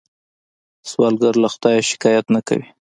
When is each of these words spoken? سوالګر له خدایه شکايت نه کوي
سوالګر 0.89 1.35
له 1.43 1.47
خدایه 1.53 1.87
شکايت 1.91 2.25
نه 2.35 2.41
کوي 2.47 2.67